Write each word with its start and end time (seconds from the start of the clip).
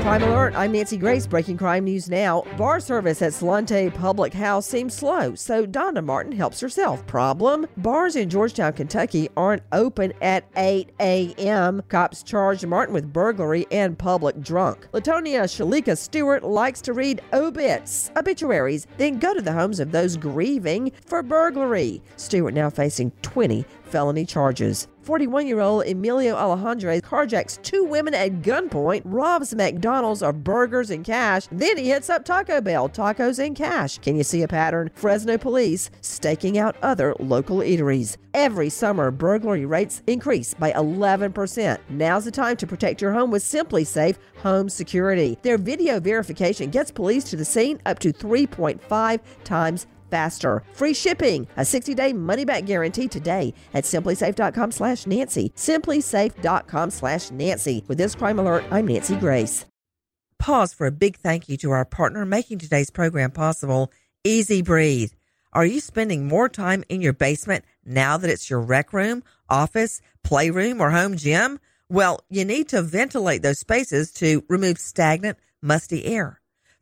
Crime 0.00 0.22
Alert, 0.22 0.54
I'm 0.56 0.72
Nancy 0.72 0.96
Grace, 0.96 1.26
breaking 1.26 1.58
crime 1.58 1.84
news 1.84 2.08
now. 2.08 2.42
Bar 2.56 2.80
service 2.80 3.20
at 3.20 3.32
Salante 3.32 3.92
Public 3.94 4.32
House 4.32 4.66
seems 4.66 4.94
slow, 4.94 5.34
so 5.34 5.66
Donna 5.66 6.00
Martin 6.00 6.32
helps 6.32 6.58
herself. 6.58 7.06
Problem? 7.06 7.66
Bars 7.76 8.16
in 8.16 8.30
Georgetown, 8.30 8.72
Kentucky 8.72 9.28
aren't 9.36 9.62
open 9.72 10.14
at 10.22 10.46
8 10.56 10.90
a.m. 11.00 11.82
Cops 11.90 12.22
charged 12.22 12.66
Martin 12.66 12.94
with 12.94 13.12
burglary 13.12 13.66
and 13.70 13.98
public 13.98 14.40
drunk. 14.40 14.88
Latonia 14.92 15.42
Shalika 15.42 15.96
Stewart 15.98 16.44
likes 16.44 16.80
to 16.80 16.94
read 16.94 17.20
obits, 17.34 18.10
obituaries, 18.16 18.86
then 18.96 19.18
go 19.18 19.34
to 19.34 19.42
the 19.42 19.52
homes 19.52 19.80
of 19.80 19.92
those 19.92 20.16
grieving 20.16 20.92
for 21.04 21.22
burglary. 21.22 22.02
Stewart 22.16 22.54
now 22.54 22.70
facing 22.70 23.10
20 23.20 23.66
felony 23.84 24.24
charges. 24.24 24.88
41 25.02 25.46
year 25.46 25.60
old 25.60 25.86
Emilio 25.86 26.36
Alejandre 26.36 27.00
carjacks 27.00 27.60
two 27.62 27.84
women 27.84 28.14
at 28.14 28.42
gunpoint, 28.42 29.02
robs 29.04 29.54
McDonald's 29.54 30.22
of 30.22 30.44
burgers 30.44 30.90
and 30.90 31.04
cash, 31.04 31.46
then 31.50 31.78
he 31.78 31.88
hits 31.88 32.10
up 32.10 32.24
Taco 32.24 32.60
Bell, 32.60 32.88
tacos 32.88 33.44
and 33.44 33.56
cash. 33.56 33.98
Can 33.98 34.16
you 34.16 34.24
see 34.24 34.42
a 34.42 34.48
pattern? 34.48 34.90
Fresno 34.94 35.38
police 35.38 35.90
staking 36.00 36.58
out 36.58 36.76
other 36.82 37.14
local 37.18 37.58
eateries. 37.58 38.16
Every 38.34 38.68
summer, 38.68 39.10
burglary 39.10 39.66
rates 39.66 40.02
increase 40.06 40.54
by 40.54 40.72
11%. 40.72 41.78
Now's 41.88 42.24
the 42.24 42.30
time 42.30 42.56
to 42.58 42.66
protect 42.66 43.02
your 43.02 43.12
home 43.12 43.30
with 43.30 43.42
SimpliSafe 43.42 44.16
Home 44.42 44.68
Security. 44.68 45.36
Their 45.42 45.58
video 45.58 45.98
verification 45.98 46.70
gets 46.70 46.90
police 46.90 47.24
to 47.24 47.36
the 47.36 47.44
scene 47.44 47.80
up 47.86 47.98
to 48.00 48.12
3.5 48.12 49.20
times 49.44 49.86
faster. 50.10 50.62
Free 50.72 50.94
shipping, 50.94 51.46
a 51.56 51.62
60-day 51.62 52.12
money-back 52.12 52.64
guarantee 52.66 53.08
today 53.08 53.54
at 53.72 53.84
simplisafe.com 53.84 54.72
slash 54.72 55.06
Nancy. 55.06 55.52
Simplisafe.com 55.56 56.90
slash 56.90 57.30
Nancy. 57.30 57.84
With 57.88 57.98
this 57.98 58.14
crime 58.14 58.38
alert, 58.38 58.64
I'm 58.70 58.86
Nancy 58.86 59.16
Grace. 59.16 59.66
Pause 60.40 60.72
for 60.72 60.86
a 60.86 60.92
big 60.92 61.18
thank 61.18 61.48
you 61.50 61.58
to 61.58 61.70
our 61.70 61.84
partner 61.84 62.24
making 62.24 62.58
today's 62.58 62.90
program 62.90 63.30
possible, 63.30 63.92
EZ 64.24 64.62
Breathe. 64.62 65.12
Are 65.52 65.66
you 65.66 65.80
spending 65.80 66.26
more 66.26 66.48
time 66.48 66.82
in 66.88 67.02
your 67.02 67.12
basement 67.12 67.64
now 67.84 68.16
that 68.16 68.30
it's 68.30 68.48
your 68.48 68.60
rec 68.60 68.92
room, 68.92 69.22
office, 69.48 70.00
playroom, 70.24 70.80
or 70.80 70.90
home 70.90 71.16
gym? 71.16 71.60
Well, 71.90 72.20
you 72.30 72.44
need 72.44 72.68
to 72.68 72.82
ventilate 72.82 73.42
those 73.42 73.58
spaces 73.58 74.12
to 74.14 74.44
remove 74.48 74.78
stagnant, 74.78 75.38
musty 75.60 76.06
air. 76.06 76.39